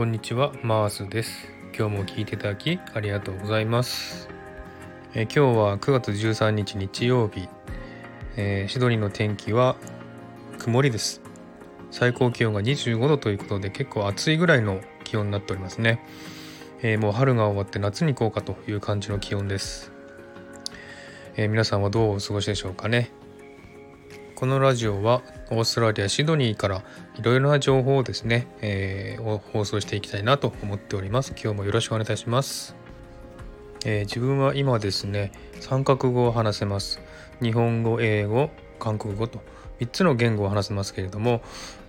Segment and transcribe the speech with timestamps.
[0.00, 1.52] こんにちは、マースです。
[1.78, 4.30] 今日も聞いていただきありがとうございます。
[5.12, 7.50] え今日は9月13日日曜日、
[8.38, 9.76] えー、シドニーの天気は
[10.58, 11.20] 曇りです。
[11.90, 16.02] 最高気温が25度ということで結構暑いぐらいの気温になっておりますね。
[16.80, 19.92] えー、もう春が終わって夏に行こうかという感じの気温です。
[21.36, 23.10] えー、皆さんはどうお過ごしでしょうかね。
[24.40, 25.20] このラジオは
[25.50, 26.82] オーストラリア・シドニーから
[27.18, 31.32] いろいろな情報をですね、えー、放送していきたいなと思っております。
[31.32, 32.74] 今日もよろしくお願いいたします。
[33.84, 37.02] えー、自分は今ですね、3カ国語を話せます。
[37.42, 39.42] 日本語、英語、韓国語と
[39.78, 41.42] 3つの言語を話せますけれども、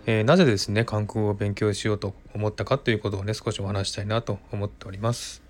[0.05, 5.41] えー、なぜですね、韓国語を勉強しようと思ったかということをね、少しお話したいなと思っております。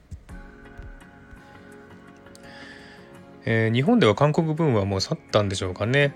[3.46, 6.14] えー、日本では韓国文はもう去ったんでしょうかね。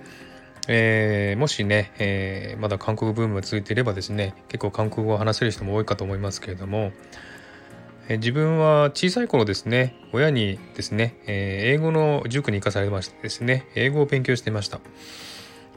[0.67, 6.91] えー、もしね、えー、まだ韓国ブームが続いていればですね結構韓国語を話せる人も多いかと思いますけれども、
[8.07, 14.79] えー、自分は小さい頃ですね親にですね、え英語の塾に行かされましてですね英語を勉強していました。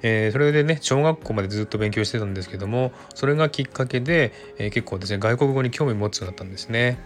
[0.02, 6.98] え、それでね小学校までずっと勉強してたんですけどもそれがきっかけで、え、結構ですね外国語に興味持つようになったんですね。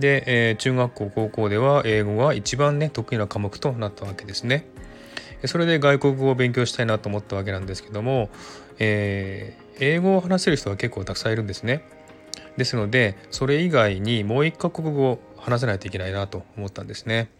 [0.00, 4.66] で、え、中学校高校では英語が一番ね得意な科目となったわけですね。
[5.46, 8.28] それで外国語を勉強したいなと思ったわけなんですけども、
[8.78, 11.82] えー、英語を話せる人は結構たくさんいるんですね。
[12.56, 17.30] ですのでそれ以外にもう一カ国語を話せないといけないなと思ったんですね。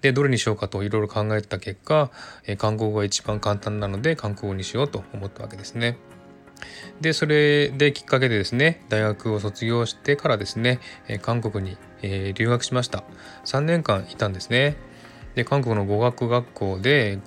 [0.00, 2.10] でどれにしようかといろいろ考えた結果、
[2.46, 5.96] えー、韓国語が一番簡単なので韓国語にしようと思ったわけですね。
[7.00, 13.02] でそれできっかけでですね大学を卒業してからですね、えー、韓国に、えー、留学しました
[13.44, 14.76] 3年間いたんですね。
[15.34, 17.18] で韓国の語学学校で、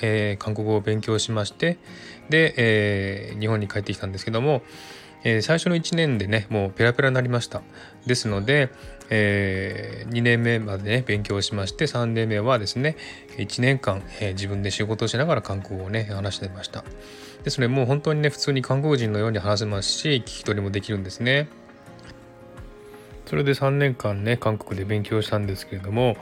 [0.00, 1.78] えー、韓国語を勉強しまして
[2.30, 4.62] で、えー、日本に帰ってきたんですけども、
[5.24, 7.62] えー、最初の1年でねもうペラペラになりました。
[8.06, 8.70] ですので、
[9.10, 12.96] え、2年目までね勉強しまして3年目はですね
[13.36, 16.84] 1年間、え、自分で仕事をしながら韓国語をね話してました。
[17.44, 21.48] ですのでもう本当にね普通に韓国人のように話せますし聞き取りもできるんですね。
[23.26, 26.16] それで3年間ね韓国で勉強したんですけれども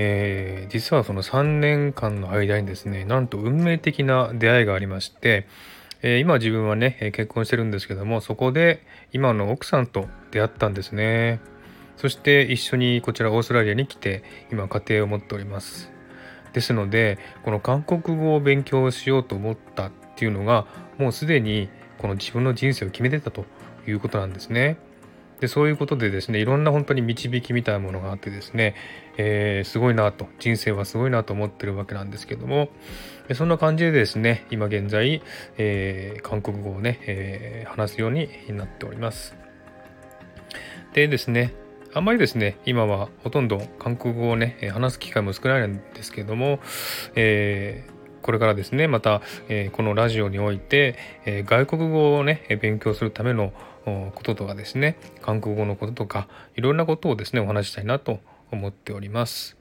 [0.00, 5.48] えー、実はその3年間の間にですねなんと運命的な出会いがありまして、
[6.02, 11.40] えー、今自分はね結婚してるんですけどもそこで今の奥さんと出会ったんですね
[11.96, 14.22] そして一緒にこちらオーストラリアに来て
[14.52, 15.90] 今家庭を持っております
[16.52, 23.46] ですのでこの韓国語を勉強しようと思ったっていうのがもうすでにこの自分の人生を決めてたと
[23.88, 24.78] いうことなんですね。
[25.40, 28.74] でそういうことでですねいろんな本当に導きみたいなものがあってですね、
[29.16, 32.68] えー、すごいなと人生はすごいなと思ってるわけなんですけども
[33.34, 35.22] そんな感じでですね今現在、
[35.58, 39.36] えー、韓国語をね、えー、話すようになっております。
[40.94, 41.54] でですね
[41.94, 46.60] あんまりですね今はほとんど韓国語をね話す機会も少ないんですけども、
[47.14, 53.52] えーこれからですねまた、えー、このラジオにおいて、えー、外国語をね勉強するための
[54.14, 58.20] こととかですね韓国語のこととかいろんなことをですねお話したいなと
[58.50, 59.56] 思っております。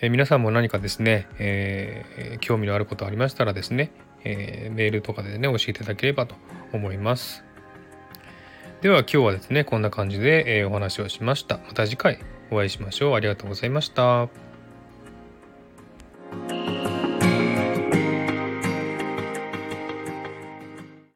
[0.00, 3.92] えー、皆さんも何かですね、えー、興味のあることありましたらですね、
[4.24, 6.34] え、メールとかでね教えていただければと
[6.72, 7.44] 思います。
[8.80, 11.58] では今日はですねこんな感じで、えお話をしました。
[11.58, 12.18] また次回
[12.50, 13.14] お会いしましょう。
[13.14, 14.49] ありがとうございました。